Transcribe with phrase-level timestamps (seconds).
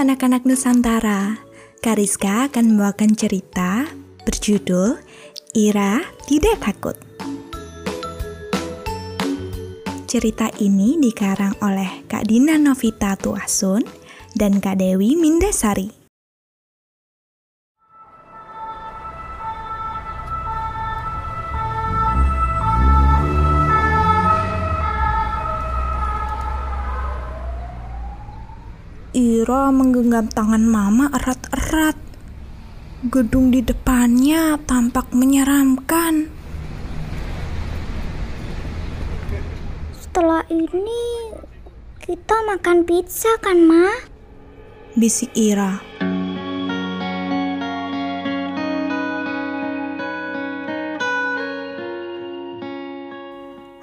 [0.00, 1.44] anak-anak Nusantara,
[1.84, 3.84] Kariska akan membawakan cerita
[4.24, 4.96] berjudul
[5.52, 6.96] Ira Tidak Takut.
[10.08, 13.84] Cerita ini dikarang oleh Kak Dina Novita Tuasun
[14.32, 15.99] dan Kak Dewi Mindasari.
[29.20, 31.92] Ira menggenggam tangan Mama erat-erat.
[33.04, 36.32] Gedung di depannya tampak menyeramkan.
[39.92, 41.36] Setelah ini
[42.00, 43.92] kita makan pizza kan, Ma?
[44.96, 45.84] Bisik Ira.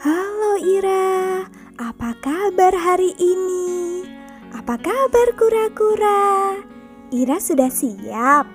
[0.01, 1.45] Halo Ira,
[1.77, 3.66] apa kabar hari ini?
[4.67, 6.59] Apa kabar kura-kura?
[7.07, 8.51] Ira sudah siap.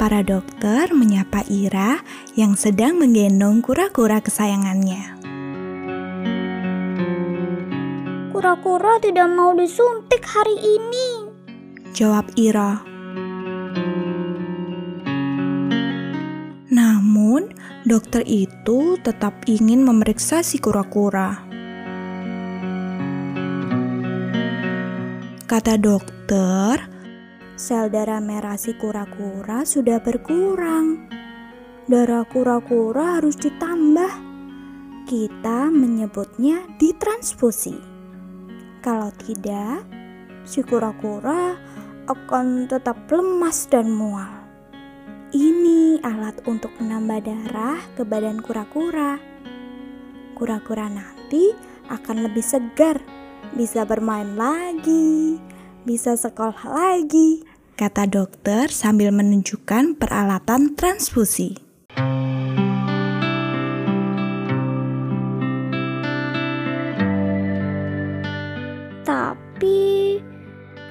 [0.00, 2.00] Para dokter menyapa Ira
[2.40, 5.20] yang sedang menggendong kura-kura kesayangannya.
[8.32, 11.28] Kura-kura tidak mau disuntik hari ini.
[11.92, 12.80] Jawab Ira.
[16.72, 17.52] Namun,
[17.84, 21.45] dokter itu tetap ingin memeriksa si kura-kura.
[25.46, 26.90] Kata dokter,
[27.54, 31.06] sel darah merah si kura-kura sudah berkurang.
[31.86, 34.10] Darah kura-kura harus ditambah.
[35.06, 37.78] Kita menyebutnya ditransfusi.
[38.82, 39.86] Kalau tidak,
[40.42, 41.54] si kura-kura
[42.10, 44.50] akan tetap lemas dan mual.
[45.30, 49.14] Ini alat untuk menambah darah ke badan kura-kura.
[50.34, 51.54] Kura-kura nanti
[51.86, 52.98] akan lebih segar
[53.54, 55.38] bisa bermain lagi,
[55.86, 57.44] bisa sekolah lagi,
[57.76, 61.60] kata dokter sambil menunjukkan peralatan transfusi.
[69.06, 70.18] Tapi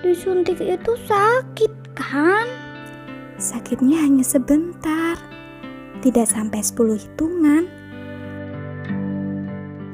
[0.06, 2.47] disuntik itu sakit kan?
[3.35, 5.19] Sakitnya hanya sebentar,
[6.00, 7.84] tidak sampai 10 hitungan.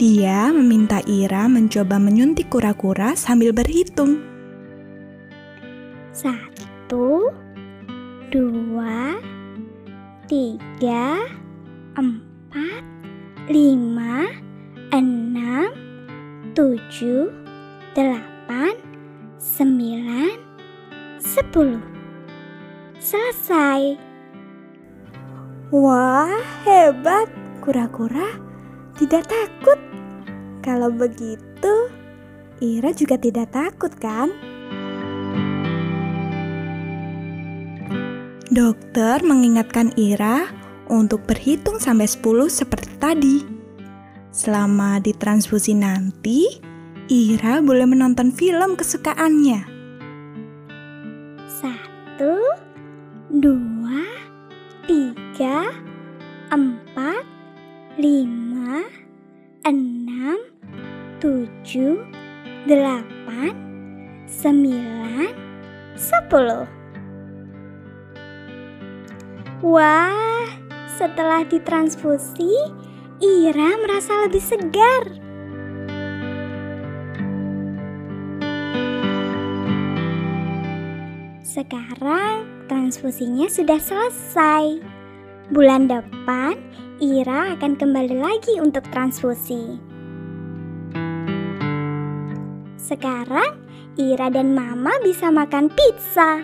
[0.02, 4.18] Dia meminta Ira mencoba menyuntik kura-kura sambil berhitung.
[6.10, 7.30] Satu,
[8.34, 9.22] dua,
[10.26, 11.22] tiga,
[11.94, 12.82] empat,
[13.46, 14.26] lima,
[14.90, 15.70] enam,
[16.58, 17.30] tujuh,
[17.94, 18.74] delapan,
[19.38, 20.34] sembilan,
[21.22, 21.86] sepuluh.
[22.98, 24.02] Selesai.
[25.70, 27.30] Wah, hebat!
[27.62, 28.51] Kura-kura
[28.98, 29.80] tidak takut.
[30.66, 31.74] Kalau begitu,
[32.62, 34.30] Ira juga tidak takut kan?
[38.52, 40.52] Dokter mengingatkan Ira
[40.92, 43.38] untuk berhitung sampai 10 seperti tadi.
[44.36, 46.60] Selama ditransfusi nanti,
[47.08, 49.64] Ira boleh menonton film kesukaannya.
[51.48, 52.36] Satu,
[53.32, 54.04] dua,
[54.84, 55.72] tiga,
[56.52, 57.24] empat,
[57.96, 58.51] lima,
[59.66, 60.38] enam,
[61.20, 62.00] tujuh,
[62.70, 63.52] delapan,
[64.30, 65.32] sembilan,
[65.98, 66.66] sepuluh.
[69.62, 70.50] Wah,
[70.98, 72.50] setelah ditransfusi,
[73.22, 75.06] Ira merasa lebih segar.
[81.46, 85.01] Sekarang transfusinya sudah selesai.
[85.52, 86.56] Bulan depan,
[87.04, 89.76] Ira akan kembali lagi untuk transfusi.
[92.80, 93.60] Sekarang,
[94.00, 96.40] Ira dan Mama bisa makan pizza.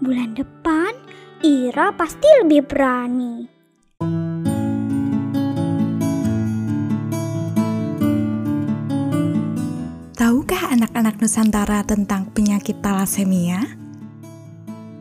[0.00, 0.88] Bulan depan,
[1.44, 3.44] Ira pasti lebih berani.
[10.16, 13.85] Tahukah anak-anak Nusantara tentang penyakit talasemia?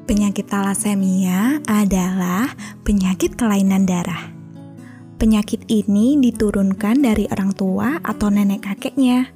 [0.06, 2.54] Penyakit talasemia adalah
[2.86, 4.30] penyakit kelainan darah.
[5.18, 9.34] Penyakit ini diturunkan dari orang tua atau nenek kakeknya.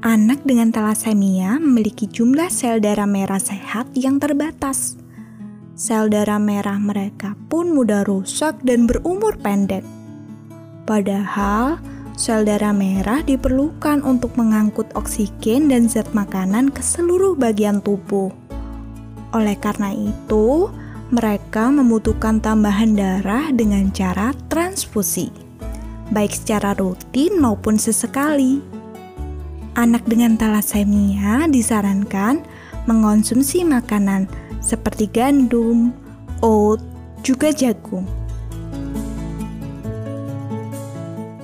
[0.00, 4.96] Anak dengan talasemia memiliki jumlah sel darah merah sehat yang terbatas.
[5.76, 9.84] Sel darah merah mereka pun mudah rusak dan berumur pendek.
[10.88, 11.76] Padahal,
[12.16, 18.39] sel darah merah diperlukan untuk mengangkut oksigen dan zat makanan ke seluruh bagian tubuh.
[19.30, 20.66] Oleh karena itu,
[21.10, 25.30] mereka membutuhkan tambahan darah dengan cara transfusi,
[26.10, 28.62] baik secara rutin maupun sesekali.
[29.78, 32.42] Anak dengan talasemia disarankan
[32.90, 34.26] mengonsumsi makanan
[34.58, 35.94] seperti gandum,
[36.42, 36.82] oat,
[37.22, 38.06] juga jagung.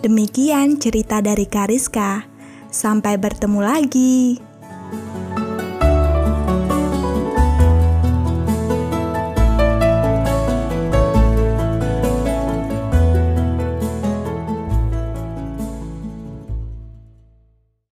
[0.06, 2.22] Demikian cerita dari Kariska.
[2.70, 4.45] Sampai bertemu lagi.